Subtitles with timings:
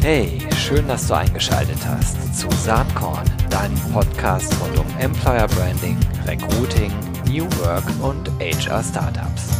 [0.00, 6.90] Hey, schön, dass du eingeschaltet hast zu Saatkorn, deinem Podcast rund um Employer Branding, Recruiting,
[7.28, 9.50] New Work und HR Startups.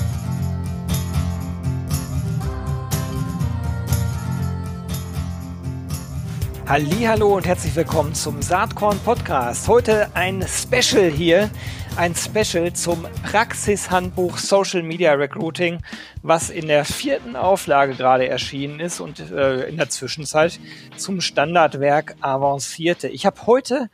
[6.66, 9.68] Hallo und herzlich willkommen zum Saatkorn Podcast.
[9.68, 11.50] Heute ein Special hier
[11.96, 15.82] ein Special zum Praxishandbuch Social Media Recruiting,
[16.22, 20.58] was in der vierten Auflage gerade erschienen ist und äh, in der Zwischenzeit
[20.96, 23.08] zum Standardwerk avancierte.
[23.08, 23.90] Ich habe heute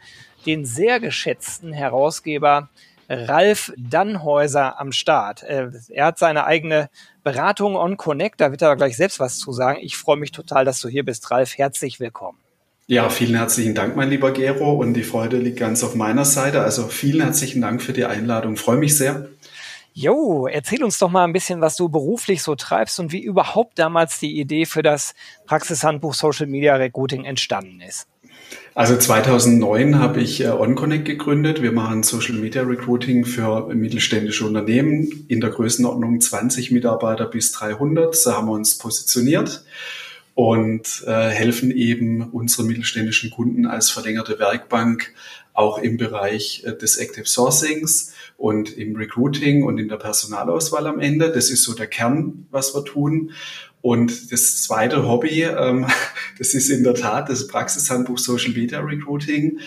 [0.46, 2.68] den sehr geschätzten Herausgeber
[3.08, 5.42] Ralf Dannhäuser am Start.
[5.42, 6.90] Äh, er hat seine eigene
[7.24, 9.78] Beratung on Connect, da wird er gleich selbst was zu sagen.
[9.82, 11.58] Ich freue mich total, dass du hier bist, Ralf.
[11.58, 12.38] Herzlich willkommen.
[12.90, 14.72] Ja, vielen herzlichen Dank, mein lieber Gero.
[14.72, 16.62] Und die Freude liegt ganz auf meiner Seite.
[16.62, 18.56] Also vielen herzlichen Dank für die Einladung.
[18.56, 19.28] freue mich sehr.
[19.92, 23.78] Jo, erzähl uns doch mal ein bisschen, was du beruflich so treibst und wie überhaupt
[23.78, 28.06] damals die Idee für das Praxishandbuch Social Media Recruiting entstanden ist.
[28.74, 31.60] Also 2009 habe ich äh, OnConnect gegründet.
[31.60, 38.16] Wir machen Social Media Recruiting für mittelständische Unternehmen in der Größenordnung 20 Mitarbeiter bis 300.
[38.16, 39.62] So haben wir uns positioniert
[40.38, 45.12] und äh, helfen eben unseren mittelständischen Kunden als verlängerte Werkbank
[45.52, 51.00] auch im Bereich äh, des Active Sourcings und im Recruiting und in der Personalauswahl am
[51.00, 51.32] Ende.
[51.32, 53.32] Das ist so der Kern, was wir tun.
[53.80, 55.88] Und das zweite Hobby, ähm,
[56.38, 59.58] das ist in der Tat das Praxishandbuch Social Media Recruiting.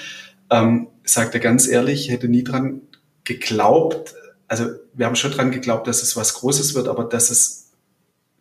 [0.50, 2.80] Ähm, sagt er ganz ehrlich, hätte nie dran
[3.26, 4.16] geglaubt,
[4.48, 7.71] also wir haben schon dran geglaubt, dass es was Großes wird, aber dass es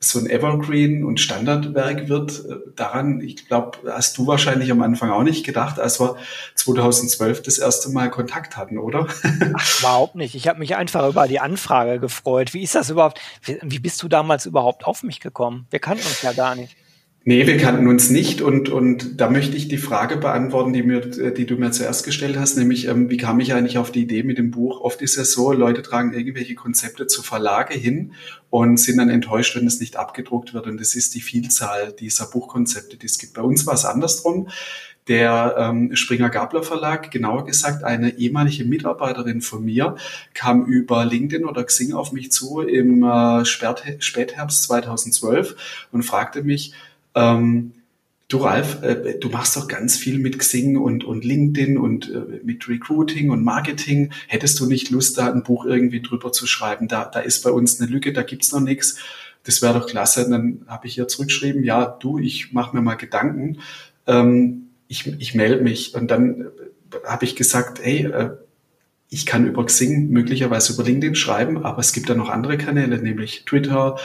[0.03, 2.45] so ein Evergreen und Standardwerk wird.
[2.47, 6.17] Äh, daran, ich glaube, hast du wahrscheinlich am Anfang auch nicht gedacht, als wir
[6.55, 9.07] 2012 das erste Mal Kontakt hatten, oder?
[9.55, 10.35] Ach, überhaupt nicht.
[10.35, 12.55] Ich habe mich einfach über die Anfrage gefreut.
[12.55, 13.21] Wie ist das überhaupt?
[13.45, 15.67] Wie bist du damals überhaupt auf mich gekommen?
[15.69, 16.75] Wir kannten uns ja gar nicht.
[17.23, 21.01] Nee, wir kannten uns nicht und, und da möchte ich die Frage beantworten, die, mir,
[21.01, 24.23] die du mir zuerst gestellt hast, nämlich ähm, wie kam ich eigentlich auf die Idee
[24.23, 24.81] mit dem Buch?
[24.81, 28.15] Oft ist es so, Leute tragen irgendwelche Konzepte zu Verlage hin
[28.49, 32.25] und sind dann enttäuscht, wenn es nicht abgedruckt wird und das ist die Vielzahl dieser
[32.25, 33.35] Buchkonzepte, die es gibt.
[33.35, 34.49] Bei uns war es andersrum.
[35.07, 39.97] Der ähm, Springer Gabler Verlag, genauer gesagt eine ehemalige Mitarbeiterin von mir,
[40.35, 46.75] kam über LinkedIn oder Xing auf mich zu im äh, Spätherbst 2012 und fragte mich,
[47.15, 47.73] ähm,
[48.31, 52.41] du Ralf, äh, du machst doch ganz viel mit Xing und, und LinkedIn und äh,
[52.45, 54.11] mit Recruiting und Marketing.
[54.29, 56.89] Hättest du nicht Lust, da ein Buch irgendwie drüber zu schreiben?
[56.89, 58.99] Da, da ist bei uns eine Lücke, da gibt's noch nichts.
[59.43, 60.25] Das wäre doch klasse.
[60.25, 63.59] Und dann habe ich ihr zurückgeschrieben, ja, du, ich mache mir mal Gedanken.
[64.07, 65.95] Ähm, ich, ich melde mich.
[65.95, 68.31] Und dann äh, habe ich gesagt, hey, äh,
[69.13, 72.99] ich kann über Xing, möglicherweise über LinkedIn schreiben, aber es gibt da noch andere Kanäle,
[72.99, 73.97] nämlich Twitter,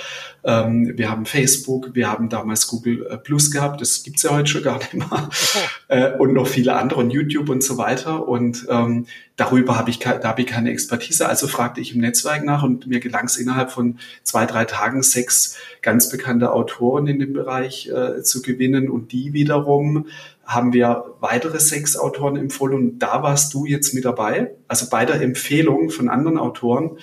[0.44, 4.48] ähm, wir haben Facebook, wir haben damals Google äh, Plus gehabt, das gibt's ja heute
[4.48, 5.30] schon gar nicht mehr,
[5.88, 8.28] äh, und noch viele andere und YouTube und so weiter.
[8.28, 9.08] Und ähm,
[9.38, 12.86] darüber habe ich, da habe ich keine Expertise, also fragte ich im Netzwerk nach und
[12.86, 17.90] mir gelang es innerhalb von zwei, drei Tagen sechs ganz bekannte Autoren in dem Bereich
[17.90, 18.90] äh, zu gewinnen.
[18.90, 20.08] Und die wiederum
[20.46, 25.06] haben wir weitere sechs Autoren empfohlen und da warst du jetzt mit dabei, also bei
[25.06, 26.98] der Empfehlung von anderen Autoren,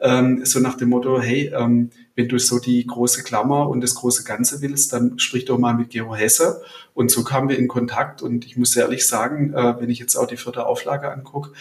[0.00, 3.94] ähm, so nach dem Motto, hey, ähm, wenn du so die große Klammer und das
[3.94, 6.62] große Ganze willst, dann sprich doch mal mit Gero Hesse.
[6.94, 10.16] Und so kamen wir in Kontakt und ich muss ehrlich sagen, äh, wenn ich jetzt
[10.16, 11.52] auch die vierte Auflage angucke,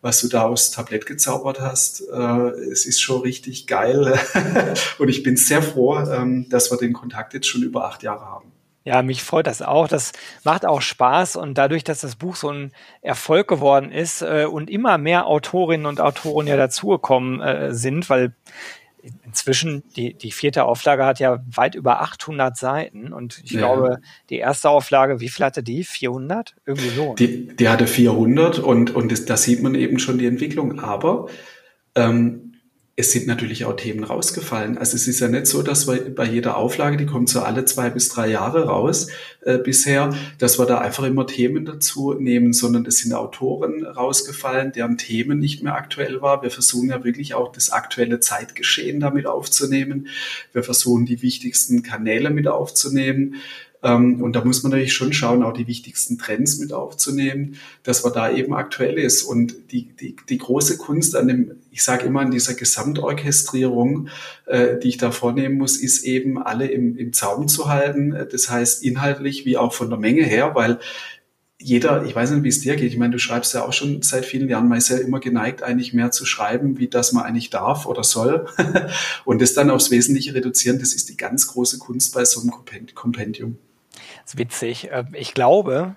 [0.00, 4.18] was du da aus Tablett gezaubert hast, äh, es ist schon richtig geil.
[4.98, 8.24] und ich bin sehr froh, ähm, dass wir den Kontakt jetzt schon über acht Jahre
[8.24, 8.55] haben.
[8.86, 9.88] Ja, mich freut das auch.
[9.88, 10.12] Das
[10.44, 12.70] macht auch Spaß und dadurch, dass das Buch so ein
[13.02, 18.32] Erfolg geworden ist äh, und immer mehr Autorinnen und Autoren ja dazugekommen äh, sind, weil
[19.24, 23.58] inzwischen die, die vierte Auflage hat ja weit über 800 Seiten und ich ja.
[23.58, 23.98] glaube,
[24.30, 25.82] die erste Auflage, wie viel hatte die?
[25.82, 26.54] 400?
[26.64, 27.14] Irgendwie so.
[27.14, 30.78] Die, die hatte 400 und, und da sieht man eben schon die Entwicklung.
[30.78, 31.26] Aber
[31.96, 32.45] ähm,
[32.98, 34.78] es sind natürlich auch Themen rausgefallen.
[34.78, 37.66] Also es ist ja nicht so, dass wir bei jeder Auflage, die kommt so alle
[37.66, 39.08] zwei bis drei Jahre raus
[39.42, 44.72] äh, bisher, dass wir da einfach immer Themen dazu nehmen, sondern es sind Autoren rausgefallen,
[44.72, 46.42] deren Themen nicht mehr aktuell war.
[46.42, 50.08] Wir versuchen ja wirklich auch das aktuelle Zeitgeschehen damit aufzunehmen.
[50.54, 53.34] Wir versuchen die wichtigsten Kanäle mit aufzunehmen.
[53.86, 58.02] Ähm, und da muss man natürlich schon schauen, auch die wichtigsten Trends mit aufzunehmen, dass
[58.02, 59.22] man da eben aktuell ist.
[59.22, 64.08] Und die, die, die große Kunst an dem, ich sage immer, an dieser Gesamtorchestrierung,
[64.46, 68.16] äh, die ich da vornehmen muss, ist eben alle im, im Zaum zu halten.
[68.30, 70.80] Das heißt inhaltlich wie auch von der Menge her, weil
[71.58, 74.02] jeder, ich weiß nicht, wie es dir geht, ich meine, du schreibst ja auch schon
[74.02, 77.24] seit vielen Jahren, man ist ja immer geneigt, eigentlich mehr zu schreiben, wie das man
[77.24, 78.46] eigentlich darf oder soll.
[79.24, 82.52] und das dann aufs Wesentliche reduzieren, das ist die ganz große Kunst bei so einem
[82.94, 83.58] Kompendium.
[84.26, 84.88] Das ist witzig.
[84.90, 85.94] Ähm, ich glaube,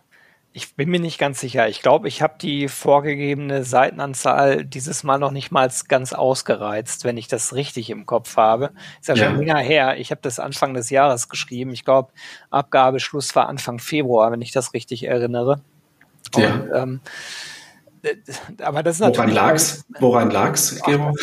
[0.53, 1.67] ich bin mir nicht ganz sicher.
[1.67, 7.17] Ich glaube, ich habe die vorgegebene Seitenanzahl dieses Mal noch nicht mal ganz ausgereizt, wenn
[7.17, 8.71] ich das richtig im Kopf habe.
[8.99, 9.25] Ist ja, ja.
[9.25, 9.97] schon länger her.
[9.97, 11.71] Ich habe das Anfang des Jahres geschrieben.
[11.71, 12.11] Ich glaube,
[12.51, 15.61] Abgabeschluss war Anfang Februar, wenn ich das richtig erinnere.
[16.35, 16.53] Ja.
[16.53, 17.01] Und, ähm,
[18.61, 19.17] aber das ist natürlich.
[19.17, 19.85] Woran lag's?
[19.99, 21.13] Woran lag's, Gero?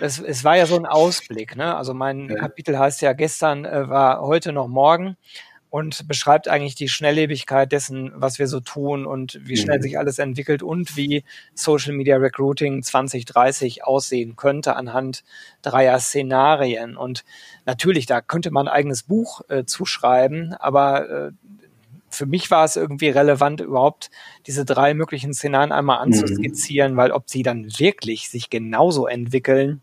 [0.00, 1.76] es war ja so ein Ausblick, ne?
[1.76, 2.36] Also mein ja.
[2.36, 5.16] Kapitel heißt ja gestern äh, war heute noch morgen
[5.70, 9.82] und beschreibt eigentlich die Schnelllebigkeit dessen, was wir so tun und wie schnell mhm.
[9.82, 11.24] sich alles entwickelt und wie
[11.54, 15.24] Social Media Recruiting 2030 aussehen könnte anhand
[15.62, 16.96] dreier Szenarien.
[16.96, 17.24] Und
[17.66, 21.32] natürlich, da könnte man ein eigenes Buch äh, zuschreiben, aber äh,
[22.10, 24.10] für mich war es irgendwie relevant, überhaupt
[24.46, 26.14] diese drei möglichen Szenarien einmal mhm.
[26.14, 26.96] anzuskizzieren, mhm.
[26.96, 29.82] weil ob sie dann wirklich sich genauso entwickeln,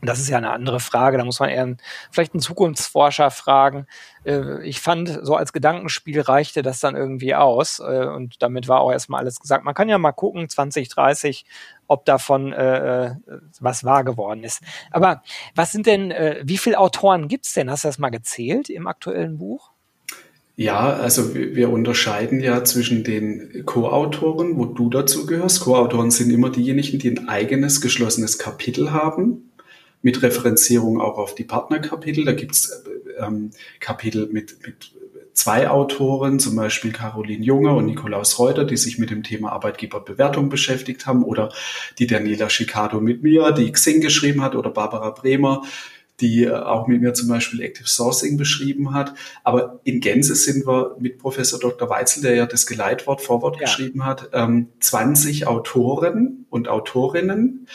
[0.00, 1.18] das ist ja eine andere Frage.
[1.18, 1.76] Da muss man eher
[2.10, 3.86] vielleicht einen Zukunftsforscher fragen.
[4.24, 7.80] Äh, ich fand, so als Gedankenspiel reichte das dann irgendwie aus.
[7.80, 9.64] Äh, und damit war auch erstmal alles gesagt.
[9.64, 11.44] Man kann ja mal gucken, 2030,
[11.88, 13.16] ob davon äh,
[13.58, 14.62] was wahr geworden ist.
[14.92, 15.22] Aber
[15.56, 16.12] was sind denn,
[16.42, 17.70] wie viele Autoren gibt's denn?
[17.70, 19.72] Hast du das mal gezählt im aktuellen Buch?
[20.58, 25.60] Ja, also wir unterscheiden ja zwischen den Co-Autoren, wo du dazu gehörst.
[25.60, 29.52] Co-Autoren sind immer diejenigen, die ein eigenes geschlossenes Kapitel haben
[30.02, 32.24] mit Referenzierung auch auf die Partnerkapitel.
[32.24, 34.90] Da gibt's äh, ähm, Kapitel mit, mit
[35.32, 40.48] zwei Autoren, zum Beispiel Caroline Junge und Nikolaus Reuter, die sich mit dem Thema Arbeitgeberbewertung
[40.48, 41.52] beschäftigt haben, oder
[42.00, 45.62] die Daniela Schicado mit mir, die Xing geschrieben hat, oder Barbara Bremer,
[46.20, 49.14] die äh, auch mit mir zum Beispiel Active Sourcing beschrieben hat.
[49.44, 51.88] Aber in Gänze sind wir mit Professor Dr.
[51.88, 53.62] Weitzel, der ja das Geleitwort Vorwort ja.
[53.62, 54.30] geschrieben hat,
[54.80, 57.66] 20 ähm, Autoren und Autorinnen.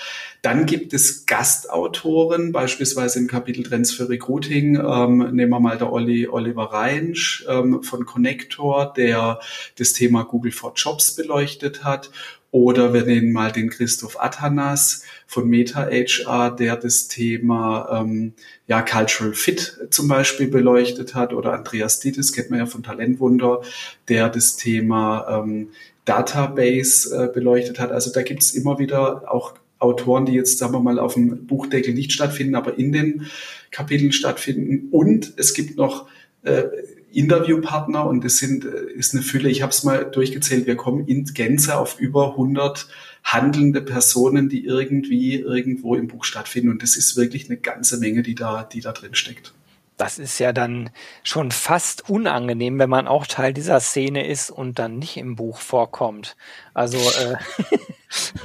[0.42, 4.76] Dann gibt es Gastautoren, beispielsweise im Kapitel Trends für Recruiting.
[4.76, 9.40] Ähm, nehmen wir mal der Olli, Oliver Reinsch ähm, von Connector, der
[9.78, 12.12] das Thema Google for Jobs beleuchtet hat.
[12.52, 15.04] Oder wir nehmen mal den Christoph Atanas
[15.34, 18.34] von Meta HR, der das Thema ähm,
[18.68, 21.34] ja, Cultural Fit zum Beispiel beleuchtet hat.
[21.34, 23.62] Oder Andreas Dietes, kennt man ja von Talentwunder,
[24.08, 25.70] der das Thema ähm,
[26.06, 27.92] Database äh, beleuchtet hat.
[27.92, 31.94] Also da gibt's immer wieder auch Autoren, die jetzt, sagen wir mal, auf dem Buchdeckel
[31.94, 33.28] nicht stattfinden, aber in den
[33.72, 34.90] Kapiteln stattfinden.
[34.92, 36.08] Und es gibt noch
[36.44, 36.64] äh,
[37.12, 41.08] Interviewpartner und es sind, äh, ist eine Fülle, ich habe es mal durchgezählt, wir kommen
[41.08, 42.88] in Gänze auf über 100
[43.24, 48.22] handelnde Personen, die irgendwie irgendwo im Buch stattfinden und das ist wirklich eine ganze Menge,
[48.22, 49.54] die da, die da drin steckt.
[49.98, 50.90] Das ist ja dann
[51.24, 55.60] schon fast unangenehm, wenn man auch Teil dieser Szene ist und dann nicht im Buch
[55.60, 56.36] vorkommt.
[56.74, 57.36] Also äh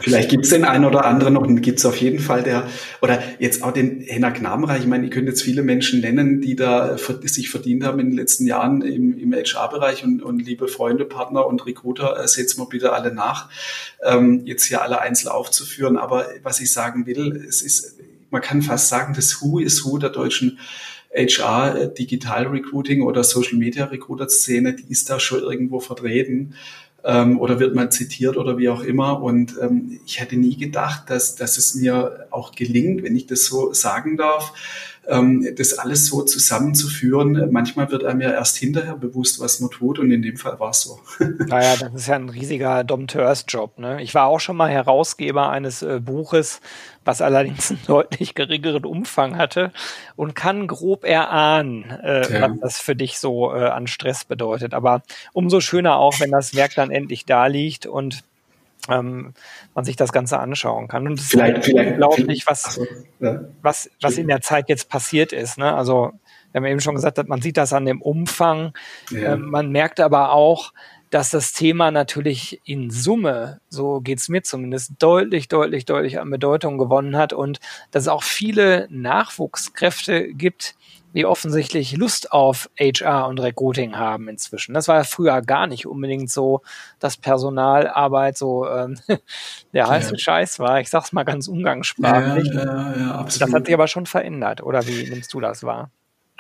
[0.01, 2.69] Vielleicht gibt's den einen oder anderen noch, gibt's auf jeden Fall der,
[3.01, 4.81] oder jetzt auch den Henak Namenreich.
[4.81, 8.17] Ich meine, ihr könnt jetzt viele Menschen nennen, die da sich verdient haben in den
[8.17, 12.67] letzten Jahren im, im HR-Bereich und, und liebe Freunde, Partner und Recruiter, äh, seht's mal
[12.67, 13.49] bitte alle nach,
[14.05, 15.97] ähm, jetzt hier alle einzeln aufzuführen.
[15.97, 17.99] Aber was ich sagen will, es ist,
[18.31, 20.59] man kann fast sagen, das Who is Who der deutschen
[21.15, 26.55] HR, äh, Digital Recruiting oder Social Media Recruiter Szene, die ist da schon irgendwo vertreten
[27.05, 29.23] ähm, oder wird mal zitiert oder wie auch immer.
[29.23, 33.45] Und ähm, ich hätte nie gedacht, dass, dass es mir auch gelingt, wenn ich das
[33.45, 34.53] so sagen darf,
[35.09, 37.51] ähm, das alles so zusammenzuführen.
[37.51, 40.71] Manchmal wird einem ja erst hinterher bewusst, was man tut und in dem Fall war
[40.71, 40.99] es so.
[41.47, 43.79] Naja, das ist ja ein riesiger Dompteurs-Job.
[43.79, 44.03] Ne?
[44.03, 46.61] Ich war auch schon mal Herausgeber eines äh, Buches,
[47.09, 49.73] was allerdings einen deutlich geringeren Umfang hatte
[50.15, 52.51] und kann grob erahnen, äh, ja.
[52.51, 54.75] was das für dich so äh, an Stress bedeutet.
[54.75, 55.01] Aber
[55.33, 58.25] umso schöner auch, wenn das Werk dann endlich da liegt und
[58.91, 59.33] ähm,
[59.75, 61.07] man sich das Ganze anschauen kann.
[61.07, 62.87] Und es ist halt unglaublich, was, so,
[63.21, 63.41] ja.
[63.63, 65.57] was, was in der Zeit jetzt passiert ist.
[65.57, 65.75] Ne?
[65.75, 66.13] Also
[66.53, 68.75] wir haben eben schon gesagt, man sieht das an dem Umfang.
[69.11, 69.33] Ja.
[69.33, 70.75] Ähm, man merkt aber auch,
[71.11, 76.79] dass das Thema natürlich in Summe, so geht's mir zumindest, deutlich, deutlich, deutlich an Bedeutung
[76.79, 77.61] gewonnen hat und
[77.91, 80.75] dass es auch viele Nachwuchskräfte gibt,
[81.15, 84.75] die offensichtlich Lust auf HR und Recruiting haben inzwischen.
[84.75, 86.61] Das war ja früher gar nicht unbedingt so,
[86.99, 88.99] dass Personalarbeit so ähm,
[89.73, 90.19] der heiße ja.
[90.19, 90.81] Scheiß war.
[90.81, 92.49] Ich sag's mal ganz umgangssprachlich.
[92.53, 93.49] Ja, ja, ja, absolut.
[93.49, 95.91] Das hat sich aber schon verändert, oder wie nimmst du das wahr?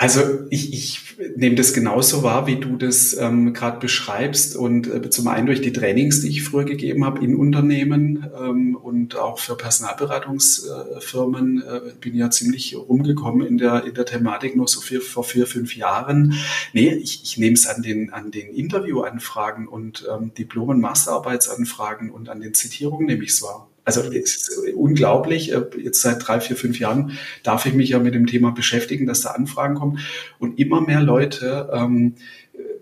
[0.01, 4.55] Also ich, ich nehme das genauso wahr, wie du das ähm, gerade beschreibst.
[4.55, 8.77] Und äh, zum einen durch die Trainings, die ich früher gegeben habe in Unternehmen ähm,
[8.77, 14.69] und auch für Personalberatungsfirmen, äh, bin ja ziemlich rumgekommen in der, in der Thematik noch
[14.69, 16.35] so vier, vor vier, fünf Jahren.
[16.73, 22.11] Nee, ich, ich nehme es an den, an den Interviewanfragen und ähm, Diplom- und Masterarbeitsanfragen
[22.11, 23.68] und an den Zitierungen nehme ich es wahr.
[23.89, 25.51] Also es ist unglaublich.
[25.51, 29.07] Äh, jetzt seit drei, vier, fünf Jahren darf ich mich ja mit dem Thema beschäftigen,
[29.07, 30.01] dass da Anfragen kommen.
[30.39, 32.17] Und immer mehr Leute ähm,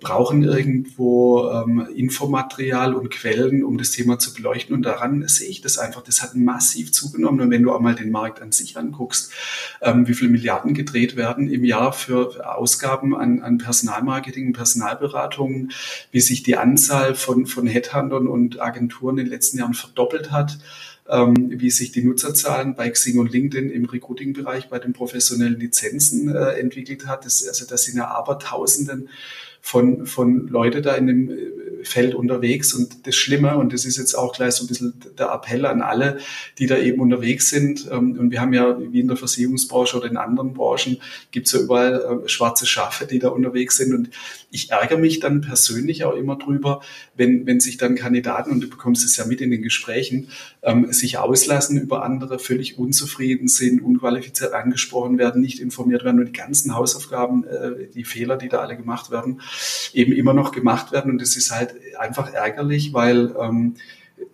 [0.00, 4.75] brauchen irgendwo ähm, Infomaterial und Quellen, um das Thema zu beleuchten.
[4.75, 6.02] Und daran sehe ich das einfach.
[6.02, 7.40] Das hat massiv zugenommen.
[7.40, 9.30] Und wenn du einmal den Markt an sich anguckst,
[9.82, 15.70] ähm, wie viele Milliarden gedreht werden im Jahr für Ausgaben an, an Personalmarketing, Personalberatungen,
[16.10, 20.58] wie sich die Anzahl von, von Headhuntern und Agenturen in den letzten Jahren verdoppelt hat
[21.08, 26.58] wie sich die Nutzerzahlen bei Xing und LinkedIn im Recruiting-Bereich bei den professionellen Lizenzen äh,
[26.58, 27.25] entwickelt hat.
[27.25, 29.08] Das, also das sind ja Abertausenden
[29.66, 32.72] von, von Leute da in dem äh, Feld unterwegs.
[32.72, 35.82] Und das Schlimme, und das ist jetzt auch gleich so ein bisschen der Appell an
[35.82, 36.18] alle,
[36.58, 37.88] die da eben unterwegs sind.
[37.90, 40.98] Ähm, und wir haben ja, wie in der Versicherungsbranche oder in anderen Branchen,
[41.32, 43.92] gibt's ja überall äh, schwarze Schafe, die da unterwegs sind.
[43.92, 44.10] Und
[44.56, 46.80] ich ärgere mich dann persönlich auch immer drüber,
[47.14, 50.30] wenn, wenn sich dann Kandidaten, und du bekommst es ja mit in den Gesprächen,
[50.62, 56.28] ähm, sich auslassen über andere, völlig unzufrieden sind, unqualifiziert angesprochen werden, nicht informiert werden und
[56.28, 59.42] die ganzen Hausaufgaben, äh, die Fehler, die da alle gemacht werden,
[59.92, 61.12] eben immer noch gemacht werden.
[61.12, 63.75] Und das ist halt einfach ärgerlich, weil ähm,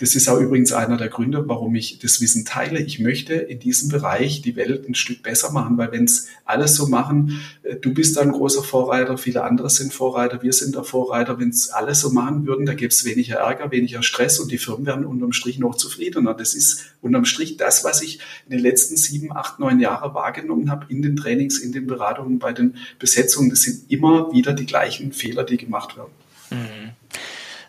[0.02, 2.80] das ist auch übrigens einer der Gründe, warum ich das Wissen teile.
[2.80, 6.74] Ich möchte in diesem Bereich die Welt ein Stück besser machen, weil wenn es alles
[6.74, 10.82] so machen, äh, du bist ein großer Vorreiter, viele andere sind Vorreiter, wir sind der
[10.82, 11.38] Vorreiter.
[11.38, 14.58] Wenn es alles so machen würden, da gäbe es weniger Ärger, weniger Stress und die
[14.58, 16.34] Firmen wären unterm Strich noch zufriedener.
[16.34, 20.68] Das ist unterm Strich das, was ich in den letzten sieben, acht, neun Jahren wahrgenommen
[20.68, 23.50] habe in den Trainings, in den Beratungen, bei den Besetzungen.
[23.50, 26.10] Das sind immer wieder die gleichen Fehler, die gemacht werden.
[26.50, 26.90] Mhm.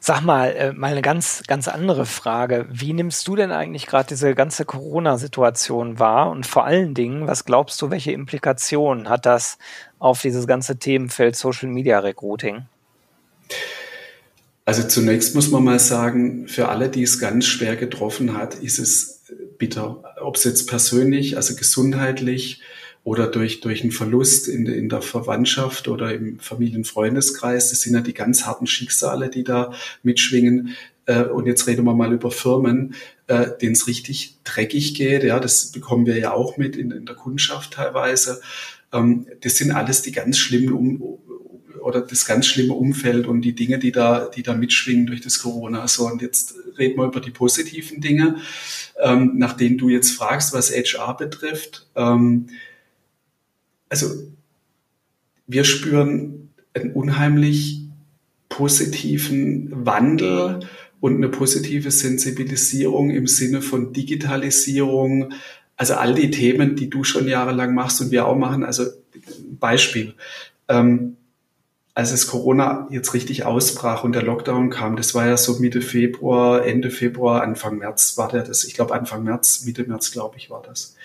[0.05, 2.65] Sag mal, äh, mal eine ganz, ganz andere Frage.
[2.69, 6.29] Wie nimmst du denn eigentlich gerade diese ganze Corona-Situation wahr?
[6.29, 9.57] Und vor allen Dingen, was glaubst du, welche Implikationen hat das
[9.99, 12.63] auf dieses ganze Themenfeld Social Media Recruiting?
[14.65, 18.79] Also zunächst muss man mal sagen, für alle, die es ganz schwer getroffen hat, ist
[18.79, 19.21] es
[19.57, 20.03] bitter.
[20.21, 22.61] Ob es jetzt persönlich, also gesundheitlich,
[23.03, 27.69] oder durch, durch einen Verlust in, in der Verwandtschaft oder im Familienfreundeskreis.
[27.69, 30.75] Das sind ja die ganz harten Schicksale, die da mitschwingen.
[31.05, 32.95] Äh, und jetzt reden wir mal über Firmen,
[33.27, 35.23] äh, denen es richtig dreckig geht.
[35.23, 38.41] Ja, das bekommen wir ja auch mit in, in der Kundschaft teilweise.
[38.93, 41.19] Ähm, das sind alles die ganz schlimmen um
[41.81, 45.39] oder das ganz schlimme Umfeld und die Dinge, die da, die da mitschwingen durch das
[45.39, 45.85] Corona.
[45.89, 48.37] So, und jetzt reden wir über die positiven Dinge,
[49.01, 51.87] ähm, nach denen du jetzt fragst, was HR betrifft.
[51.95, 52.47] Ähm,
[53.93, 54.07] also
[55.45, 57.81] wir spüren einen unheimlich
[58.49, 60.61] positiven Wandel
[60.99, 65.33] und eine positive Sensibilisierung im Sinne von Digitalisierung.
[65.77, 68.63] Also all die Themen, die du schon jahrelang machst und wir auch machen.
[68.63, 68.85] Also
[69.59, 70.15] Beispiel.
[70.67, 71.17] Ähm,
[71.93, 75.83] als es Corona jetzt richtig ausbrach und der Lockdown kam, das war ja so Mitte
[75.83, 78.63] Februar, Ende Februar, Anfang März war der das.
[78.63, 80.95] Ich glaube Anfang März, Mitte März, glaube ich, war das.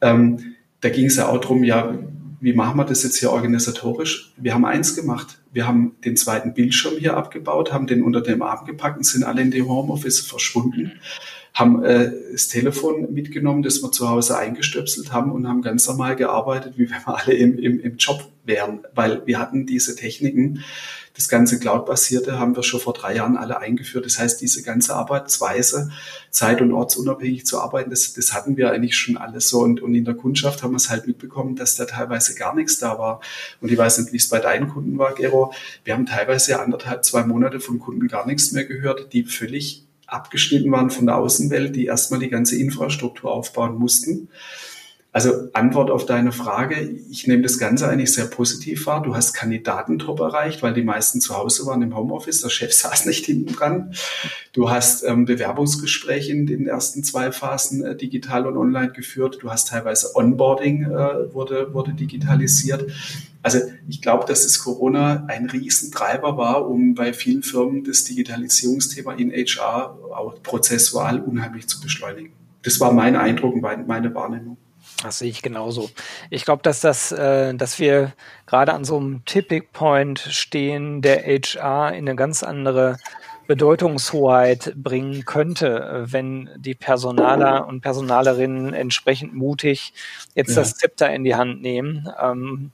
[0.00, 1.94] Ähm, da ging es ja auch drum, ja,
[2.40, 4.32] wie machen wir das jetzt hier organisatorisch?
[4.36, 5.38] Wir haben eins gemacht.
[5.52, 9.24] Wir haben den zweiten Bildschirm hier abgebaut, haben den unter dem Arm gepackt und sind
[9.24, 10.92] alle in die Homeoffice verschwunden,
[11.52, 16.16] haben äh, das Telefon mitgenommen, das wir zu Hause eingestöpselt haben und haben ganz normal
[16.16, 20.62] gearbeitet, wie wenn wir alle im, im, im Job wären, weil wir hatten diese Techniken,
[21.20, 24.06] das ganze Cloud-basierte haben wir schon vor drei Jahren alle eingeführt.
[24.06, 25.90] Das heißt, diese ganze Arbeitsweise,
[26.30, 29.60] zeit- und ortsunabhängig zu arbeiten, das, das hatten wir eigentlich schon alles so.
[29.60, 32.78] Und, und in der Kundschaft haben wir es halt mitbekommen, dass da teilweise gar nichts
[32.78, 33.20] da war.
[33.60, 35.52] Und ich weiß nicht, wie es bei deinen Kunden war, Gero.
[35.84, 40.72] Wir haben teilweise anderthalb, zwei Monate von Kunden gar nichts mehr gehört, die völlig abgeschnitten
[40.72, 44.28] waren von der Außenwelt, die erstmal die ganze Infrastruktur aufbauen mussten.
[45.12, 46.76] Also Antwort auf deine Frage,
[47.10, 49.02] ich nehme das Ganze eigentlich sehr positiv wahr.
[49.02, 53.06] Du hast Kandidatentop erreicht, weil die meisten zu Hause waren im Homeoffice, der Chef saß
[53.06, 53.92] nicht hinten dran.
[54.52, 59.38] Du hast ähm, Bewerbungsgespräche in den ersten zwei Phasen äh, digital und online geführt.
[59.40, 62.92] Du hast teilweise Onboarding äh, wurde, wurde digitalisiert.
[63.42, 69.14] Also ich glaube, dass das Corona ein Riesentreiber war, um bei vielen Firmen das Digitalisierungsthema
[69.14, 72.32] in HR auch prozessual unheimlich zu beschleunigen.
[72.62, 74.56] Das war mein Eindruck und meine Wahrnehmung.
[75.02, 75.90] Das sehe ich genauso.
[76.28, 78.12] Ich glaube, dass das, äh, dass wir
[78.46, 82.96] gerade an so einem Tipping Point stehen, der HR in eine ganz andere
[83.46, 89.92] Bedeutungshoheit bringen könnte, wenn die Personaler und Personalerinnen entsprechend mutig
[90.34, 90.56] jetzt ja.
[90.56, 92.08] das Zepter in die Hand nehmen.
[92.22, 92.70] Ähm,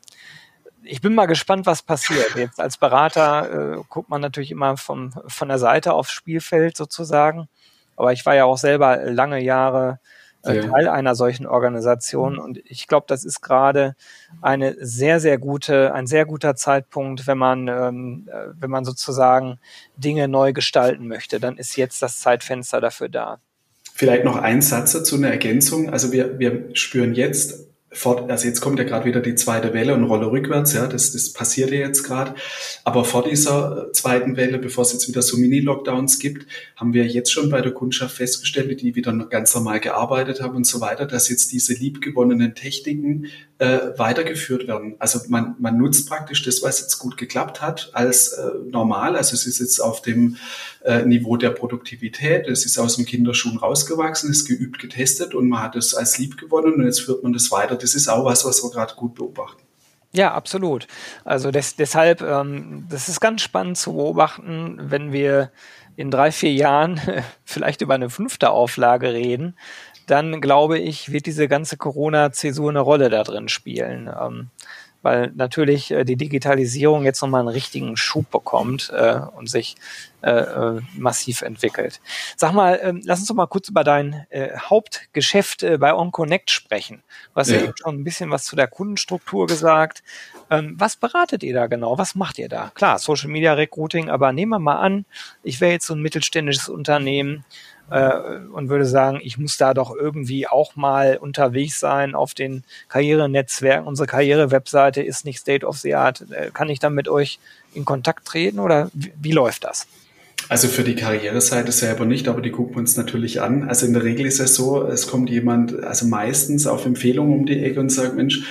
[0.83, 2.37] ich bin mal gespannt, was passiert.
[2.37, 7.49] Jetzt als Berater äh, guckt man natürlich immer vom, von der Seite aufs Spielfeld sozusagen.
[7.97, 9.99] Aber ich war ja auch selber lange Jahre
[10.47, 10.69] äh, ja.
[10.69, 12.35] Teil einer solchen Organisation.
[12.35, 12.39] Mhm.
[12.41, 13.95] Und ich glaube, das ist gerade
[14.41, 19.59] eine sehr, sehr gute, ein sehr guter Zeitpunkt, wenn man, ähm, äh, wenn man sozusagen
[19.97, 21.41] Dinge neu gestalten möchte.
[21.41, 23.39] Dann ist jetzt das Zeitfenster dafür da.
[23.95, 25.91] Vielleicht noch ein Satz dazu, eine Ergänzung.
[25.91, 29.95] Also wir, wir spüren jetzt vor, also jetzt kommt ja gerade wieder die zweite Welle
[29.95, 32.35] und Rolle rückwärts, ja, das, das passiert ja jetzt gerade.
[32.85, 37.31] Aber vor dieser zweiten Welle, bevor es jetzt wieder so Mini-Lockdowns gibt, haben wir jetzt
[37.33, 41.29] schon bei der Kundschaft festgestellt, die wieder ganz normal gearbeitet haben und so weiter, dass
[41.29, 43.27] jetzt diese liebgewonnenen Techniken
[43.59, 44.97] äh, weitergeführt werden.
[44.99, 49.17] Also man, man nutzt praktisch das, was jetzt gut geklappt hat, als äh, normal.
[49.17, 50.37] Also es ist jetzt auf dem
[50.85, 55.63] äh, Niveau der Produktivität, es ist aus dem Kinderschuhen rausgewachsen, ist geübt, getestet und man
[55.63, 57.77] hat es als lieb gewonnen und jetzt führt man das weiter.
[57.77, 59.63] Das ist auch was, was wir gerade gut beobachten.
[60.13, 60.87] Ja, absolut.
[61.25, 65.51] Also des, deshalb, ähm, das ist ganz spannend zu beobachten, wenn wir
[65.97, 67.01] in drei, vier Jahren
[67.45, 69.57] vielleicht über eine fünfte Auflage reden,
[70.07, 74.09] dann glaube ich, wird diese ganze Corona-Zäsur eine Rolle da drin spielen.
[74.09, 74.51] Ähm,
[75.07, 79.77] weil natürlich äh, die Digitalisierung jetzt nochmal einen richtigen Schub bekommt äh, und sich
[80.21, 82.01] äh, äh, massiv entwickelt.
[82.35, 86.51] Sag mal, ähm, lass uns doch mal kurz über dein äh, Hauptgeschäft äh, bei OnConnect
[86.51, 87.05] sprechen.
[87.33, 87.59] Du hast ja.
[87.59, 90.03] ja eben schon ein bisschen was zu der Kundenstruktur gesagt.
[90.51, 91.99] Ähm, was beratet ihr da genau?
[91.99, 92.73] Was macht ihr da?
[92.75, 95.05] Klar, Social Media Recruiting, aber nehmen wir mal an,
[95.45, 97.45] ich wäre jetzt so ein mittelständisches Unternehmen
[97.91, 102.65] äh, und würde sagen, ich muss da doch irgendwie auch mal unterwegs sein auf den
[102.89, 103.87] Karrierenetzwerken.
[103.87, 106.25] Unsere Karrierewebseite ist nicht State of the Art.
[106.31, 107.39] Äh, kann ich dann mit euch
[107.75, 109.87] in Kontakt treten oder wie, wie läuft das?
[110.49, 113.69] Also für die Karriereseite selber nicht, aber die gucken wir uns natürlich an.
[113.69, 117.47] Also in der Regel ist es so, es kommt jemand, also meistens auf Empfehlung um
[117.47, 118.45] die Ecke und sagt, Mensch,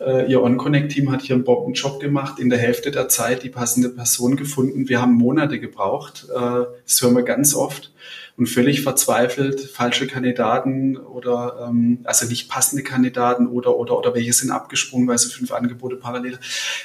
[0.00, 3.90] äh, Ihr OnConnect-Team hat hier einen Bombenjob gemacht, in der Hälfte der Zeit die passende
[3.90, 4.88] Person gefunden.
[4.88, 6.26] Wir haben Monate gebraucht.
[6.34, 7.92] Äh, das hören wir ganz oft
[8.40, 14.32] und völlig verzweifelt falsche Kandidaten oder ähm, also nicht passende Kandidaten oder oder oder welche
[14.32, 16.38] sind abgesprungen, weil sie fünf Angebote parallel.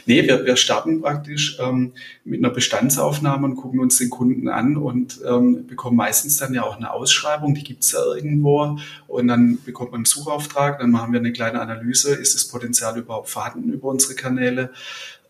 [0.05, 1.93] Nee, wir, wir starten praktisch ähm,
[2.25, 6.63] mit einer Bestandsaufnahme und gucken uns den Kunden an und ähm, bekommen meistens dann ja
[6.63, 11.13] auch eine Ausschreibung, die gibt's ja irgendwo und dann bekommt man einen Suchauftrag, dann machen
[11.13, 14.71] wir eine kleine Analyse, ist das Potenzial überhaupt vorhanden über unsere Kanäle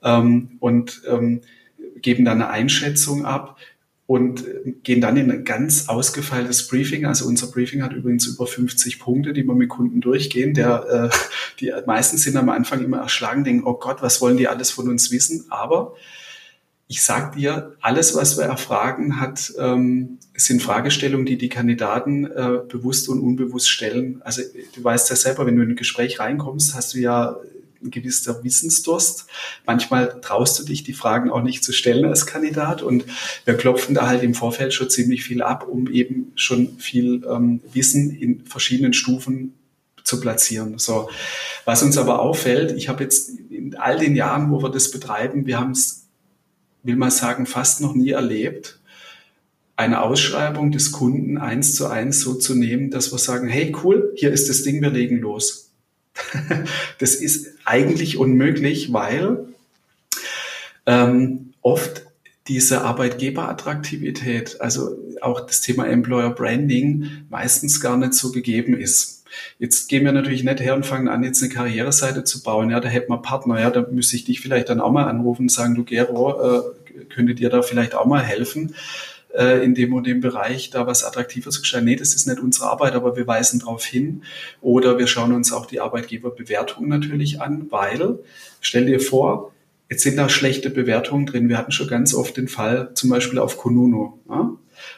[0.03, 1.41] ähm, und ähm,
[2.01, 3.57] geben dann eine Einschätzung ab
[4.07, 7.05] und äh, gehen dann in ein ganz ausgefeiltes Briefing.
[7.05, 10.53] Also unser Briefing hat übrigens über 50 Punkte, die wir mit Kunden durchgehen.
[10.53, 11.16] Der, äh,
[11.59, 14.90] die meisten sind am Anfang immer erschlagen, denken, oh Gott, was wollen die alles von
[14.90, 15.46] uns wissen?
[15.50, 15.96] Aber
[16.88, 22.59] ich sag dir, alles, was wir erfragen, hat, ähm, sind Fragestellungen, die die Kandidaten äh,
[22.68, 24.22] bewusst und unbewusst stellen.
[24.24, 24.44] Also
[24.75, 27.38] du weißt ja selber, wenn du in ein Gespräch reinkommst, hast du ja
[27.83, 29.25] ein gewisser Wissensdurst.
[29.66, 32.81] Manchmal traust du dich, die Fragen auch nicht zu stellen als Kandidat.
[32.81, 33.05] Und
[33.46, 37.61] wir klopfen da halt im Vorfeld schon ziemlich viel ab, um eben schon viel ähm,
[37.74, 39.53] Wissen in verschiedenen Stufen
[40.03, 40.77] zu platzieren.
[40.77, 41.09] So,
[41.66, 45.46] was uns aber auffällt, ich habe jetzt in all den Jahren, wo wir das betreiben,
[45.46, 46.07] wir haben es,
[46.83, 48.79] will man sagen, fast noch nie erlebt,
[49.75, 54.14] eine Ausschreibung des Kunden eins zu eins so zu nehmen, dass wir sagen, hey cool,
[54.16, 55.64] hier ist das Ding, wir legen los.
[56.99, 59.47] das ist eigentlich unmöglich, weil
[60.85, 62.05] ähm, oft
[62.47, 69.23] diese Arbeitgeberattraktivität, also auch das Thema Employer Branding, meistens gar nicht so gegeben ist.
[69.57, 72.69] Jetzt gehen wir natürlich nicht her und fangen an, jetzt eine Karriereseite zu bauen.
[72.69, 73.59] Ja, da hätten wir Partner.
[73.59, 76.61] Ja, da müsste ich dich vielleicht dann auch mal anrufen und sagen, du Gero, äh,
[77.09, 78.75] könnte dir da vielleicht auch mal helfen
[79.37, 81.85] äh, in dem und dem Bereich da was attraktiver zu gestalten.
[81.85, 84.24] Nee, das ist nicht unsere Arbeit, aber wir weisen darauf hin.
[84.61, 88.19] Oder wir schauen uns auch die Arbeitgeberbewertungen natürlich an, weil,
[88.61, 89.51] stell dir vor,
[89.89, 91.50] jetzt sind da schlechte Bewertungen drin.
[91.50, 94.19] Wir hatten schon ganz oft den Fall, zum Beispiel auf Konuno.
[94.29, 94.51] Ja?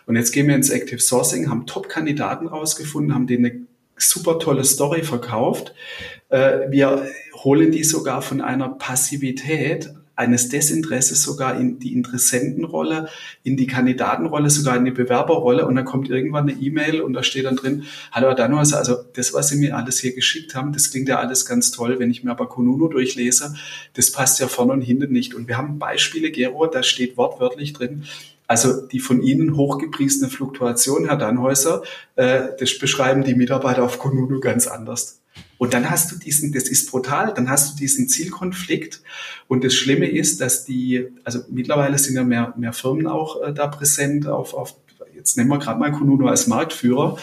[0.05, 3.65] Und jetzt gehen wir ins Active Sourcing, haben Top-Kandidaten rausgefunden, haben denen eine
[3.97, 5.73] super tolle Story verkauft.
[6.29, 13.07] Äh, wir holen die sogar von einer Passivität eines Desinteresses sogar in die Interessentenrolle,
[13.43, 17.21] in die Kandidatenrolle, sogar in die Bewerberrolle und dann kommt irgendwann eine E-Mail und da
[17.21, 20.89] steht dann drin, hallo Dannhäuser, also das, was Sie mir alles hier geschickt haben, das
[20.89, 23.55] klingt ja alles ganz toll, wenn ich mir aber Konuno durchlese,
[23.93, 25.35] das passt ja vorne und hinten nicht.
[25.35, 28.03] Und wir haben Beispiele, Gero, da steht wortwörtlich drin,
[28.47, 31.83] also die von Ihnen hochgepriesene Fluktuation, Herr Dannhäuser,
[32.15, 35.16] äh, das beschreiben die Mitarbeiter auf Konuno ganz anders.
[35.57, 39.01] Und dann hast du diesen, das ist brutal, dann hast du diesen Zielkonflikt.
[39.47, 43.53] Und das Schlimme ist, dass die, also mittlerweile sind ja mehr, mehr Firmen auch äh,
[43.53, 44.75] da präsent auf, auf,
[45.15, 47.17] jetzt nehmen wir gerade mal Konuno als Marktführer.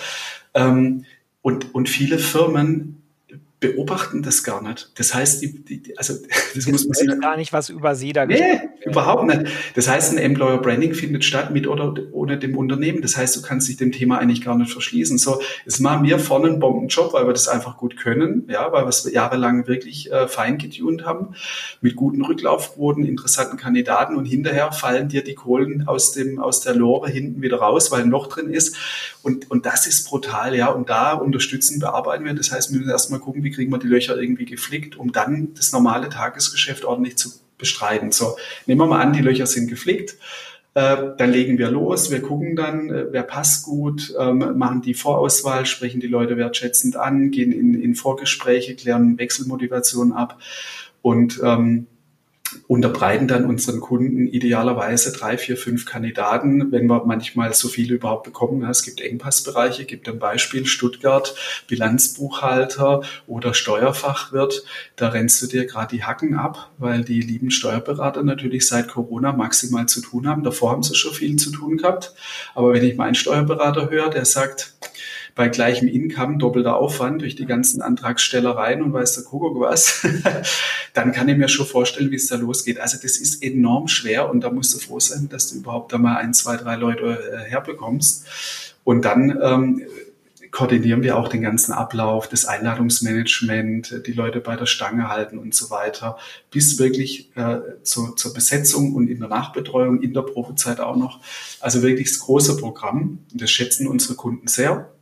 [0.54, 1.04] Ähm,
[1.42, 3.03] und, und viele Firmen
[3.64, 4.90] beobachten das gar nicht.
[4.96, 6.14] Das heißt, die, die also
[6.54, 9.52] das, das muss man sich gar nicht was über sie da Nee, überhaupt nicht.
[9.74, 13.00] Das heißt, ein Employer Branding findet statt mit oder ohne dem Unternehmen.
[13.00, 15.18] Das heißt, du kannst dich dem Thema eigentlich gar nicht verschließen.
[15.18, 18.84] So, es machen wir vorne einen Bombenjob, weil wir das einfach gut können, ja, weil
[18.84, 21.34] wir es jahrelang wirklich äh, fein getunt haben,
[21.80, 26.74] mit guten Rücklaufquoten, interessanten Kandidaten und hinterher fallen dir die Kohlen aus dem aus der
[26.74, 28.76] Lore hinten wieder raus, weil ein Loch drin ist.
[29.22, 30.68] Und und das ist brutal, ja.
[30.68, 32.34] Und da unterstützen, bearbeiten wir.
[32.34, 35.54] Das heißt, wir müssen erstmal gucken, wie kriegen wir die Löcher irgendwie geflickt, um dann
[35.54, 38.12] das normale Tagesgeschäft ordentlich zu bestreiten.
[38.12, 38.36] So,
[38.66, 40.16] nehmen wir mal an, die Löcher sind geflickt.
[40.74, 44.94] Äh, dann legen wir los, wir gucken dann, äh, wer passt gut, ähm, machen die
[44.94, 50.40] Vorauswahl, sprechen die Leute wertschätzend an, gehen in, in Vorgespräche, klären Wechselmotivation ab
[51.00, 51.86] und ähm,
[52.66, 58.24] unterbreiten dann unseren Kunden idealerweise drei, vier, fünf Kandidaten, wenn wir manchmal so viele überhaupt
[58.24, 58.64] bekommen.
[58.64, 61.34] Es gibt Engpassbereiche, gibt ein Beispiel Stuttgart,
[61.68, 64.64] Bilanzbuchhalter oder Steuerfachwirt.
[64.96, 69.32] Da rennst du dir gerade die Hacken ab, weil die lieben Steuerberater natürlich seit Corona
[69.32, 70.42] maximal zu tun haben.
[70.42, 72.14] Davor haben sie schon viel zu tun gehabt.
[72.54, 74.74] Aber wenn ich meinen Steuerberater höre, der sagt,
[75.34, 80.06] bei gleichem Income doppelter Aufwand durch die ganzen Antragstellereien und weiß der Kuckuck was,
[80.94, 82.78] dann kann ich mir schon vorstellen, wie es da losgeht.
[82.78, 85.98] Also das ist enorm schwer und da musst du froh sein, dass du überhaupt da
[85.98, 88.26] mal ein, zwei, drei Leute äh, herbekommst.
[88.84, 89.82] Und dann ähm,
[90.52, 95.52] koordinieren wir auch den ganzen Ablauf, das Einladungsmanagement, die Leute bei der Stange halten und
[95.52, 96.16] so weiter,
[96.52, 101.18] bis wirklich äh, zu, zur Besetzung und in der Nachbetreuung, in der Probezeit auch noch.
[101.58, 103.18] Also wirklich das große Programm.
[103.32, 104.93] Das schätzen unsere Kunden sehr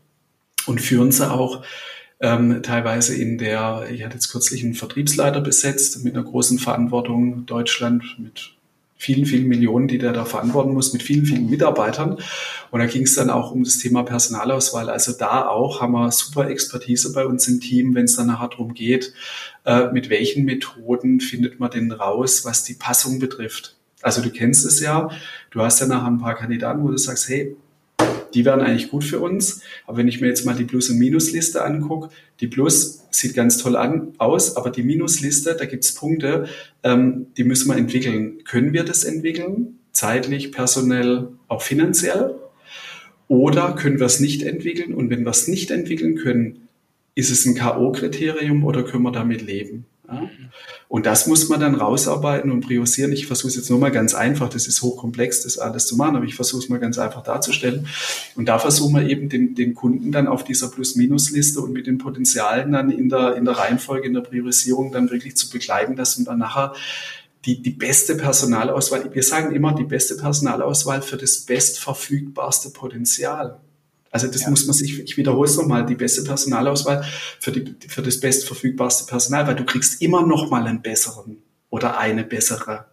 [0.66, 1.64] und führen sie auch
[2.20, 7.46] ähm, teilweise in der, ich hatte jetzt kürzlich einen Vertriebsleiter besetzt mit einer großen Verantwortung
[7.46, 8.54] Deutschland mit
[9.02, 12.18] vielen, vielen Millionen, die der da verantworten muss, mit vielen, vielen Mitarbeitern.
[12.70, 14.88] Und da ging es dann auch um das Thema Personalauswahl.
[14.88, 18.48] Also da auch haben wir super Expertise bei uns im Team, wenn es dann nachher
[18.48, 19.12] darum geht,
[19.64, 23.74] äh, mit welchen Methoden findet man denn raus, was die Passung betrifft.
[24.02, 25.10] Also du kennst es ja,
[25.50, 27.56] du hast ja nachher ein paar Kandidaten, wo du sagst, hey,
[28.34, 29.62] die wären eigentlich gut für uns.
[29.86, 33.58] Aber wenn ich mir jetzt mal die Plus- und Minusliste angucke, die Plus sieht ganz
[33.58, 36.48] toll an, aus, aber die Minusliste, da gibt's Punkte,
[36.82, 38.44] ähm, die müssen wir entwickeln.
[38.44, 39.78] Können wir das entwickeln?
[39.92, 42.34] Zeitlich, personell, auch finanziell?
[43.28, 44.94] Oder können wir es nicht entwickeln?
[44.94, 46.68] Und wenn wir es nicht entwickeln können,
[47.14, 49.84] ist es ein K.O.-Kriterium oder können wir damit leben?
[50.88, 53.12] Und das muss man dann rausarbeiten und priorisieren.
[53.12, 56.16] Ich versuche es jetzt nur mal ganz einfach, das ist hochkomplex, das alles zu machen,
[56.16, 57.86] aber ich versuche es mal ganz einfach darzustellen.
[58.36, 61.98] Und da versuchen wir eben den, den Kunden dann auf dieser Plus-Minus-Liste und mit den
[61.98, 66.18] Potenzialen dann in der, in der Reihenfolge, in der Priorisierung dann wirklich zu begleiten, dass
[66.18, 66.74] man dann nachher
[67.44, 73.60] die, die beste Personalauswahl, wir sagen immer die beste Personalauswahl für das bestverfügbarste Potenzial.
[74.12, 74.50] Also das ja.
[74.50, 77.04] muss man sich, ich wiederhole es nochmal, die beste Personalauswahl
[77.40, 81.38] für, die, für das bestverfügbarste Personal, weil du kriegst immer noch mal einen besseren
[81.70, 82.84] oder eine bessere.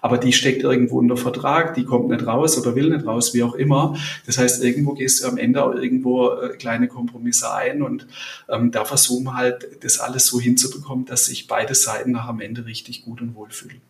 [0.00, 3.42] Aber die steckt irgendwo unter Vertrag, die kommt nicht raus oder will nicht raus, wie
[3.42, 3.96] auch immer.
[4.26, 8.06] Das heißt, irgendwo gehst du am Ende auch irgendwo äh, kleine Kompromisse ein und
[8.48, 12.40] ähm, da versuchen wir halt, das alles so hinzubekommen, dass sich beide Seiten nach am
[12.40, 13.80] Ende richtig gut und wohl fühlen.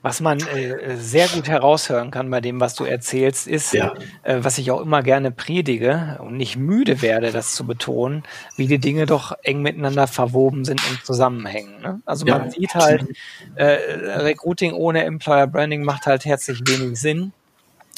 [0.00, 3.92] Was man äh, sehr gut heraushören kann bei dem, was du erzählst, ist, ja.
[4.22, 8.22] äh, was ich auch immer gerne predige und nicht müde werde, das zu betonen,
[8.56, 11.80] wie die Dinge doch eng miteinander verwoben sind und zusammenhängen.
[11.82, 12.00] Ne?
[12.04, 12.38] Also ja.
[12.38, 13.06] man sieht halt,
[13.56, 17.32] äh, Recruiting ohne Employer Branding macht halt herzlich wenig Sinn.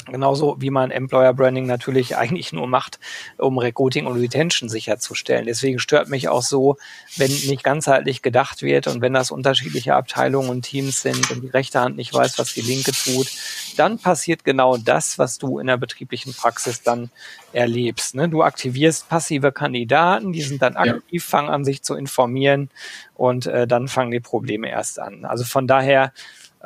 [0.05, 3.01] Genauso wie man Employer Branding natürlich eigentlich nur macht,
[3.39, 5.47] um Recruiting und Retention sicherzustellen.
[5.47, 6.77] Deswegen stört mich auch so,
[7.17, 11.49] wenn nicht ganzheitlich gedacht wird und wenn das unterschiedliche Abteilungen und Teams sind und die
[11.49, 13.29] rechte Hand nicht weiß, was die linke tut,
[13.77, 17.11] dann passiert genau das, was du in der betrieblichen Praxis dann
[17.53, 18.15] erlebst.
[18.15, 18.29] Ne?
[18.29, 22.71] Du aktivierst passive Kandidaten, die sind dann aktiv, fangen an, sich zu informieren
[23.15, 25.25] und äh, dann fangen die Probleme erst an.
[25.25, 26.13] Also von daher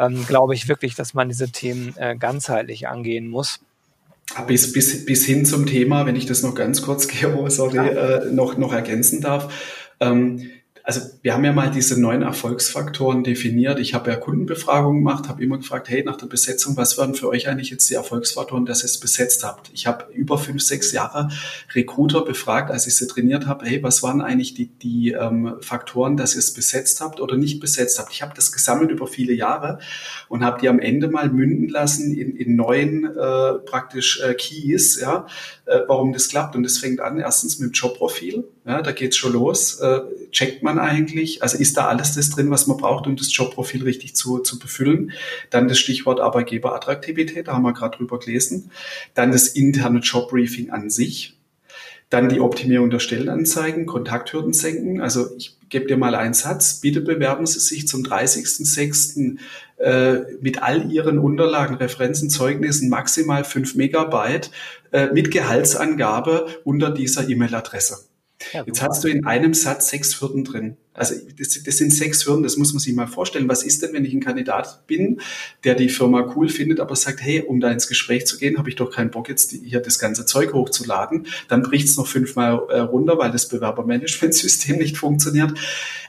[0.00, 3.60] ähm, glaube ich wirklich, dass man diese Themen äh, ganzheitlich angehen muss.
[4.46, 7.84] Bis, bis, bis hin zum Thema, wenn ich das noch ganz kurz, Gero, sorry, ja.
[7.84, 9.52] äh, noch, noch ergänzen darf.
[10.00, 10.50] Ähm,
[10.82, 13.78] also wir haben ja mal diese neuen Erfolgsfaktoren definiert.
[13.78, 17.28] Ich habe ja Kundenbefragungen gemacht, habe immer gefragt, hey, nach der Besetzung, was waren für
[17.28, 19.70] euch eigentlich jetzt die Erfolgsfaktoren, dass ihr es besetzt habt?
[19.74, 21.28] Ich habe über fünf, sechs Jahre
[21.74, 26.16] Recruiter befragt, als ich sie trainiert habe, hey, was waren eigentlich die, die ähm, Faktoren,
[26.16, 28.12] dass ihr es besetzt habt oder nicht besetzt habt?
[28.12, 29.78] Ich habe das gesammelt über viele Jahre
[30.28, 35.00] und habe die am Ende mal münden lassen in, in neuen äh, praktisch äh, Keys,
[35.00, 35.26] ja,
[35.70, 36.56] äh, warum das klappt.
[36.56, 38.44] Und das fängt an erstens mit dem Jobprofil.
[38.66, 39.78] Ja, da geht's schon los.
[39.78, 40.00] Äh,
[40.32, 43.84] checkt man eigentlich, also ist da alles das drin, was man braucht, um das Jobprofil
[43.84, 45.12] richtig zu, zu befüllen.
[45.50, 48.70] Dann das Stichwort Arbeitgeberattraktivität, da haben wir gerade drüber gelesen.
[49.14, 51.36] Dann das interne Jobbriefing an sich.
[52.08, 55.00] Dann die Optimierung der Stellenanzeigen, Kontakthürden senken.
[55.00, 59.36] Also ich gebe dir mal einen Satz, bitte bewerben Sie sich zum 30.06.
[59.80, 64.50] Äh, mit all Ihren Unterlagen, Referenzen, Zeugnissen, maximal 5 Megabyte
[64.92, 68.06] äh, mit Gehaltsangabe unter dieser E-Mail-Adresse.
[68.52, 70.76] Ja, Jetzt hast du in einem Satz sechs Hürden drin.
[70.92, 73.48] Also das, das, sind sechs Hürden, das muss man sich mal vorstellen.
[73.48, 75.20] Was ist denn, wenn ich ein Kandidat bin,
[75.62, 78.68] der die Firma cool findet, aber sagt, hey, um da ins Gespräch zu gehen, habe
[78.68, 81.26] ich doch keinen Bock, jetzt hier das ganze Zeug hochzuladen.
[81.48, 85.54] Dann bricht es noch fünfmal äh, runter, weil das Bewerbermanagementsystem nicht funktioniert.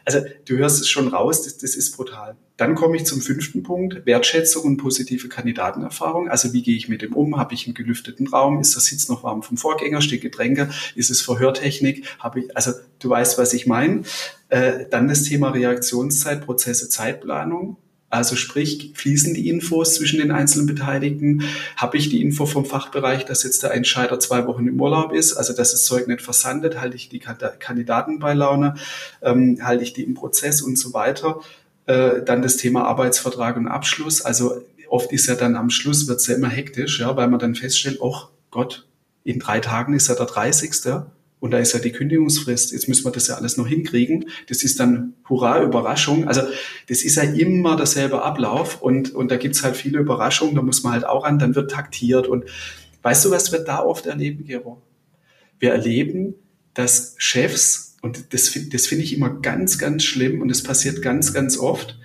[0.04, 2.36] Also du hörst es schon raus, das, das ist brutal.
[2.58, 6.28] Dann komme ich zum fünften Punkt, Wertschätzung und positive Kandidatenerfahrung.
[6.28, 7.38] Also wie gehe ich mit dem um?
[7.38, 8.60] Habe ich einen gelüfteten Raum?
[8.60, 10.02] Ist der Sitz noch warm vom Vorgänger?
[10.02, 10.70] Steht Getränke?
[10.96, 12.06] Ist es Verhörtechnik?
[12.20, 14.04] Habe ich, also du weißt, was ich meine.
[14.50, 17.78] Äh, dann das Thema Reaktionszeit, Prozesse, Zeitplanung.
[18.10, 21.44] Also sprich, fließen die Infos zwischen den einzelnen Beteiligten?
[21.78, 25.34] Habe ich die Info vom Fachbereich, dass jetzt der Entscheider zwei Wochen im Urlaub ist,
[25.34, 26.82] also dass das Zeug nicht versandet?
[26.82, 28.76] Halte ich die Kandidaten bei Laune?
[29.22, 31.40] Ähm, halte ich die im Prozess und so weiter?
[31.86, 34.22] Äh, dann das Thema Arbeitsvertrag und Abschluss.
[34.22, 37.40] Also oft ist ja dann am Schluss wird es ja immer hektisch, ja, weil man
[37.40, 38.18] dann feststellt, oh
[38.52, 38.86] Gott,
[39.24, 40.74] in drei Tagen ist ja der 30.
[41.42, 42.72] Und da ist ja die Kündigungsfrist.
[42.72, 44.30] Jetzt müssen wir das ja alles noch hinkriegen.
[44.48, 46.28] Das ist dann Hurra, Überraschung.
[46.28, 46.42] Also
[46.88, 50.84] das ist ja immer derselbe Ablauf und, und da gibt's halt viele Überraschungen, da muss
[50.84, 52.28] man halt auch an, dann wird taktiert.
[52.28, 52.46] Und
[53.02, 54.84] weißt du, was wir da oft erleben, Gero?
[55.58, 56.36] Wir erleben,
[56.76, 61.34] dass Chefs, und das, das finde ich immer ganz, ganz schlimm und es passiert ganz,
[61.34, 61.98] ganz oft,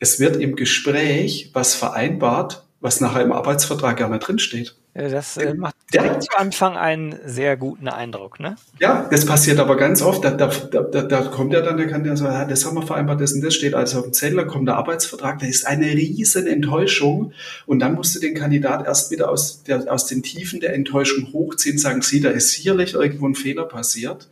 [0.00, 4.76] es wird im Gespräch was vereinbart, was nachher im Arbeitsvertrag nicht drinsteht.
[4.96, 8.56] Das äh, macht direkt zu Anfang einen sehr guten Eindruck, ne?
[8.80, 10.24] Ja, das passiert aber ganz oft.
[10.24, 13.20] Da, da, da, da kommt ja dann, der ja sagen, ja, das haben wir vereinbart,
[13.20, 15.86] das und das steht also auf dem Zettel, da kommt der Arbeitsvertrag, da ist eine
[15.86, 17.32] riesen Enttäuschung
[17.66, 21.30] und dann musst du den Kandidat erst wieder aus, der, aus den Tiefen der Enttäuschung
[21.32, 24.28] hochziehen, sagen, sie, da ist sicherlich irgendwo ein Fehler passiert.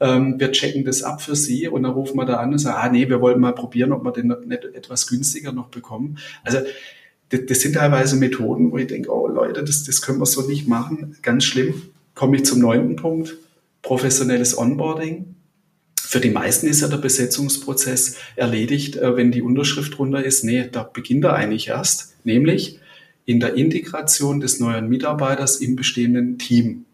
[0.00, 2.76] Ähm, wir checken das ab für Sie und dann rufen wir da an und sagen,
[2.78, 6.18] ah nee, wir wollen mal probieren, ob wir den nicht etwas günstiger noch bekommen.
[6.42, 6.58] Also
[7.30, 10.68] das, sind teilweise Methoden, wo ich denke, oh Leute, das, das können wir so nicht
[10.68, 11.16] machen.
[11.22, 11.82] Ganz schlimm.
[12.14, 13.36] Komme ich zum neunten Punkt.
[13.82, 15.34] Professionelles Onboarding.
[16.00, 20.44] Für die meisten ist ja der Besetzungsprozess erledigt, äh, wenn die Unterschrift drunter ist.
[20.44, 22.78] Nee, da beginnt er eigentlich erst, nämlich
[23.24, 26.84] in der Integration des neuen Mitarbeiters im bestehenden Team.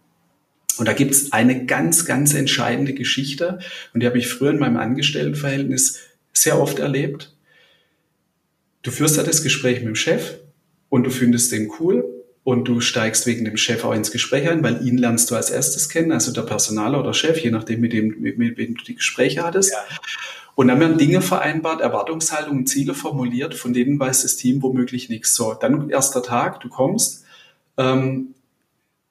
[0.78, 3.58] Und da gibt es eine ganz, ganz entscheidende Geschichte
[3.92, 5.98] und die habe ich früher in meinem Angestelltenverhältnis
[6.32, 7.34] sehr oft erlebt
[8.82, 10.34] du führst da das Gespräch mit dem Chef
[10.88, 12.04] und du findest den cool
[12.44, 15.50] und du steigst wegen dem Chef auch ins Gespräch ein, weil ihn lernst du als
[15.50, 18.84] erstes kennen, also der Personaler oder Chef, je nachdem, mit dem, mit, mit wem du
[18.84, 19.72] die Gespräche hattest.
[19.72, 19.78] Ja.
[20.54, 25.34] Und dann werden Dinge vereinbart, Erwartungshaltungen, Ziele formuliert, von denen weiß das Team womöglich nichts.
[25.34, 27.24] So, dann erster Tag, du kommst,
[27.76, 28.34] ähm,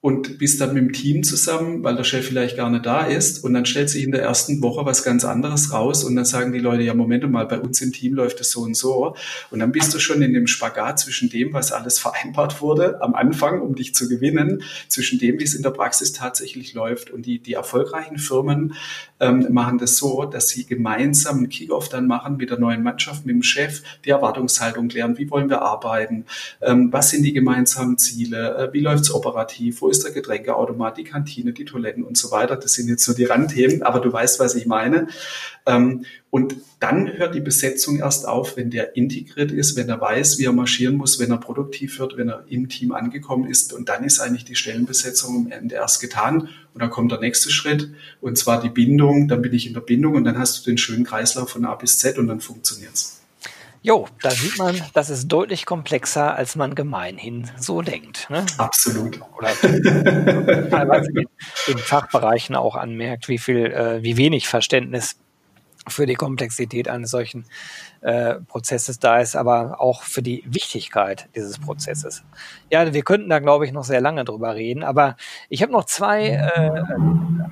[0.02, 3.44] und bist dann mit dem Team zusammen, weil der Chef vielleicht gar nicht da ist.
[3.44, 6.52] Und dann stellt sich in der ersten Woche was ganz anderes raus und dann sagen
[6.52, 9.14] die Leute, ja Moment mal, bei uns im Team läuft es so und so.
[9.50, 13.14] Und dann bist du schon in dem Spagat zwischen dem, was alles vereinbart wurde am
[13.14, 17.10] Anfang, um dich zu gewinnen, zwischen dem, wie es in der Praxis tatsächlich läuft.
[17.10, 18.74] Und die, die erfolgreichen Firmen
[19.20, 23.26] ähm, machen das so, dass sie gemeinsam einen Kickoff dann machen mit der neuen Mannschaft,
[23.26, 26.24] mit dem Chef, die Erwartungshaltung klären, wie wollen wir arbeiten,
[26.62, 30.96] ähm, was sind die gemeinsamen Ziele, äh, wie läuft es operativ, wo ist der Getränkeautomat,
[30.96, 32.56] die Kantine, die Toiletten und so weiter.
[32.56, 35.08] Das sind jetzt so die Randthemen, aber du weißt, was ich meine.
[35.66, 40.38] Ähm, und dann hört die Besetzung erst auf, wenn der integriert ist, wenn er weiß,
[40.38, 43.72] wie er marschieren muss, wenn er produktiv wird, wenn er im Team angekommen ist.
[43.72, 46.48] Und dann ist eigentlich die Stellenbesetzung am Ende erst getan.
[46.72, 49.28] Und dann kommt der nächste Schritt, und zwar die Bindung.
[49.28, 51.74] Dann bin ich in der Bindung und dann hast du den schönen Kreislauf von A
[51.74, 53.19] bis Z und dann funktioniert's.
[53.82, 58.28] Jo, da sieht man, das ist deutlich komplexer, als man gemeinhin so denkt.
[58.28, 58.44] Ne?
[58.58, 59.18] Absolut.
[59.38, 59.48] Oder
[60.68, 61.26] teilweise in,
[61.66, 65.16] in Fachbereichen auch anmerkt, wie viel, äh, wie wenig Verständnis
[65.88, 67.46] für die Komplexität eines solchen
[68.02, 72.22] äh, Prozesses da ist, aber auch für die Wichtigkeit dieses Prozesses.
[72.70, 75.16] Ja, wir könnten da, glaube ich, noch sehr lange drüber reden, aber
[75.48, 76.70] ich habe noch zwei, äh,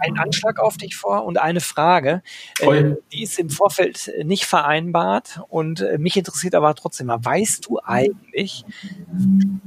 [0.01, 2.23] einen Anschlag auf dich vor und eine Frage.
[2.61, 7.67] Äh, die ist im Vorfeld nicht vereinbart und äh, mich interessiert aber trotzdem mal, weißt
[7.67, 8.65] du eigentlich,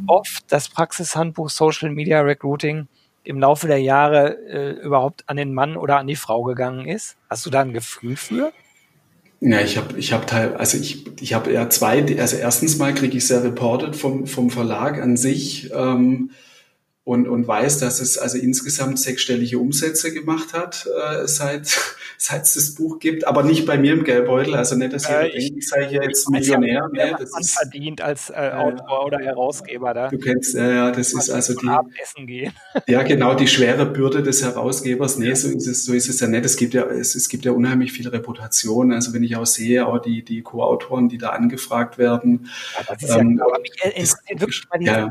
[0.08, 2.88] oft das Praxishandbuch Social Media Recruiting
[3.24, 7.18] im Laufe der Jahre äh, überhaupt an den Mann oder an die Frau gegangen ist?
[7.30, 8.52] Hast du da ein Gefühl für?
[9.40, 12.94] Ja, ich habe ich hab teil, also ich, ich habe ja zwei, also erstens mal
[12.94, 15.72] kriege ich sehr reported vom, vom Verlag an sich.
[15.74, 16.30] Ähm,
[17.04, 21.66] und, und weiß, dass es also insgesamt sechsstellige Umsätze gemacht hat, äh, seit,
[22.18, 25.26] seit es das Buch gibt, aber nicht bei mir im Geldbeutel, also nicht, dass äh,
[25.26, 26.88] ihr denkt, ich sei hier jetzt Millionär.
[26.94, 27.16] Ja, ne?
[27.20, 30.10] das man ist, verdient als äh, Autor oder Herausgeber da.
[30.10, 32.54] Du kennst, ja, ja, das ist also die, Abendessen gehen.
[32.88, 36.28] ja, genau, die schwere Bürde des Herausgebers, nee, so ist es, so ist es ja
[36.28, 39.48] nicht, es gibt ja, es, es gibt ja unheimlich viel Reputation, also wenn ich auch
[39.48, 42.48] sehe, auch die, die Co-Autoren, die da angefragt werden.
[42.78, 45.10] Ja, das ist ähm, ja, aber mich interessiert wirklich mal ja.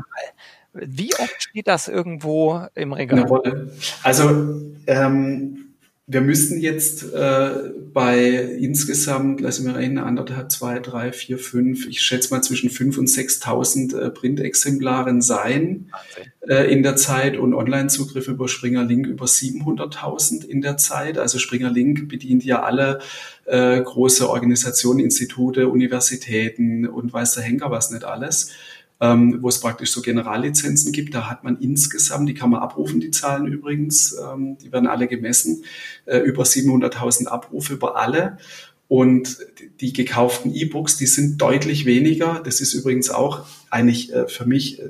[0.73, 3.71] Wie oft steht das irgendwo im Regal?
[4.03, 5.61] Also ähm,
[6.07, 7.51] wir müssen jetzt äh,
[7.93, 12.97] bei insgesamt, lassen wir reden, anderthalb, zwei, drei, vier, fünf, ich schätze mal zwischen fünf
[12.97, 15.91] und 6.000 äh, Printexemplaren sein
[16.47, 21.17] äh, in der Zeit und Online-Zugriff über Springer Link über 700.000 in der Zeit.
[21.17, 22.99] Also Springer Link bedient ja alle
[23.45, 28.51] äh, große Organisationen, Institute, Universitäten und weiß der Henker was nicht alles
[29.01, 31.15] ähm, wo es praktisch so Generallizenzen gibt.
[31.15, 35.07] Da hat man insgesamt, die kann man abrufen, die Zahlen übrigens, ähm, die werden alle
[35.07, 35.65] gemessen,
[36.05, 38.37] äh, über 700.000 Abrufe über alle.
[38.87, 39.39] Und
[39.79, 42.41] die gekauften E-Books, die sind deutlich weniger.
[42.43, 44.89] Das ist übrigens auch eigentlich äh, für mich äh,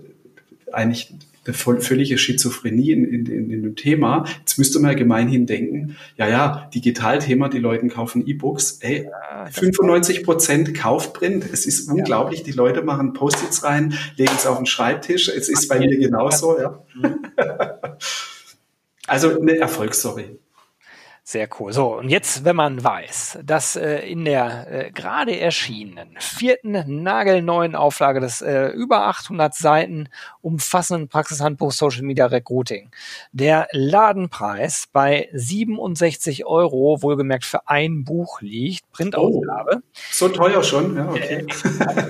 [0.73, 1.13] eigentlich
[1.45, 4.25] eine völlige Schizophrenie in, in, in, in dem Thema.
[4.39, 8.79] Jetzt müsste man ja gemeinhin denken, ja, ja, Digitalthema, die Leute kaufen E-Books.
[8.81, 11.45] Ey, ja, 95 Prozent kauft Print.
[11.51, 11.93] Es ist ja.
[11.93, 12.43] unglaublich.
[12.43, 15.29] Die Leute machen Post-its rein, legen es auf den Schreibtisch.
[15.29, 16.83] Es ist bei mir genauso, ja.
[19.07, 20.37] Also eine Erfolgsstory.
[21.23, 21.71] Sehr cool.
[21.71, 27.75] So, und jetzt, wenn man weiß, dass äh, in der äh, gerade erschienenen vierten nagelneuen
[27.75, 30.09] Auflage des äh, über 800 Seiten
[30.41, 32.89] umfassenden Praxishandbuch Social Media Recruiting
[33.31, 39.75] der Ladenpreis bei 67 Euro, wohlgemerkt für ein Buch liegt, Printausgabe.
[39.75, 41.45] Oh, so teuer schon, ja, okay.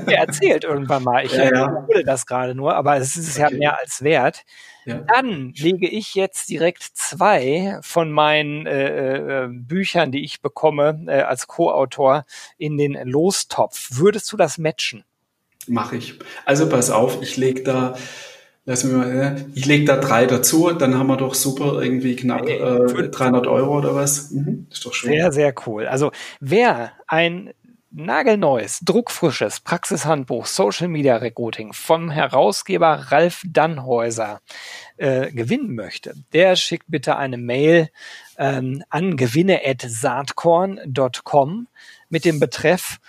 [0.06, 1.86] Äh, er erzählt irgendwann mal, ich ja, ja.
[2.06, 3.52] das gerade nur, aber es ist okay.
[3.52, 4.46] ja mehr als wert.
[4.86, 5.04] Ja.
[5.14, 11.22] Dann lege ich jetzt direkt zwei von meinen äh, äh, Büchern, die ich bekomme äh,
[11.22, 12.26] als Co-Autor,
[12.58, 13.90] in den Lostopf.
[13.92, 15.04] Würdest du das matchen?
[15.68, 16.18] Mache ich.
[16.46, 17.96] Also pass auf, ich lege da,
[18.66, 22.48] lass mich mal, ich lege da drei dazu, dann haben wir doch super irgendwie knapp
[22.48, 24.32] äh, 300 Euro oder was.
[24.32, 25.12] Mhm, ist doch schön.
[25.12, 25.86] Sehr, sehr cool.
[25.86, 27.54] Also wer ein
[27.92, 34.40] nagelneues, druckfrisches Praxishandbuch Social Media Recruiting vom Herausgeber Ralf Dannhäuser
[34.98, 37.90] äh, gewinnen möchte, der schickt bitte eine Mail
[38.38, 41.68] ähm, an gewinne@saatkorn.com
[42.10, 43.00] mit dem Betreff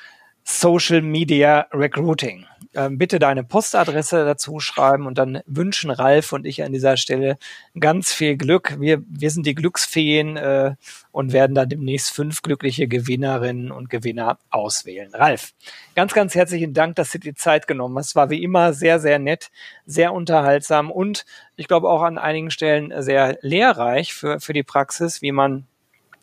[0.44, 6.62] Social Media Recruiting ähm, bitte deine Postadresse dazu schreiben und dann wünschen Ralf und ich
[6.62, 7.36] an dieser Stelle
[7.78, 8.76] ganz viel Glück.
[8.80, 10.74] Wir, wir sind die Glücksfeen äh,
[11.10, 15.14] und werden da demnächst fünf glückliche Gewinnerinnen und Gewinner auswählen.
[15.14, 15.52] Ralf,
[15.94, 18.08] ganz, ganz herzlichen Dank, dass du dir Zeit genommen hast.
[18.08, 19.50] Es war wie immer sehr, sehr nett,
[19.84, 25.20] sehr unterhaltsam und ich glaube auch an einigen Stellen sehr lehrreich für, für die Praxis,
[25.22, 25.66] wie man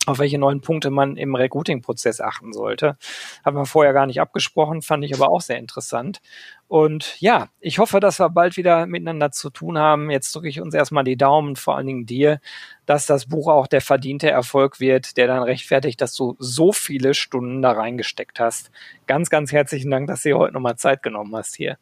[0.09, 2.97] auf welche neuen Punkte man im Recruiting-Prozess achten sollte.
[3.45, 6.21] Haben wir vorher gar nicht abgesprochen, fand ich aber auch sehr interessant.
[6.67, 10.11] Und ja, ich hoffe, dass wir bald wieder miteinander zu tun haben.
[10.11, 12.39] Jetzt drücke ich uns erstmal die Daumen, vor allen Dingen dir,
[12.85, 17.13] dass das Buch auch der verdiente Erfolg wird, der dann rechtfertigt, dass du so viele
[17.13, 18.71] Stunden da reingesteckt hast.
[19.07, 21.77] Ganz, ganz herzlichen Dank, dass du dir heute nochmal Zeit genommen hast hier.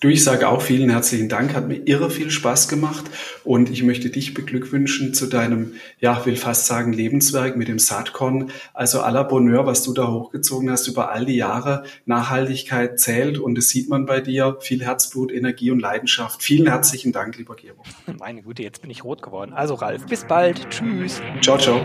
[0.00, 3.04] Du, ich sage auch vielen herzlichen Dank, hat mir irre viel Spaß gemacht
[3.42, 8.50] und ich möchte dich beglückwünschen zu deinem, ja, will fast sagen Lebenswerk mit dem Saatkorn.
[8.72, 11.84] Also à la Bonheur, was du da hochgezogen hast über all die Jahre.
[12.06, 14.58] Nachhaltigkeit zählt und das sieht man bei dir.
[14.60, 16.42] Viel Herzblut, Energie und Leidenschaft.
[16.42, 17.82] Vielen herzlichen Dank, lieber Gero.
[18.18, 19.52] Meine Güte, jetzt bin ich rot geworden.
[19.52, 20.68] Also Ralf, bis bald.
[20.70, 21.20] Tschüss.
[21.40, 21.82] Ciao, ciao.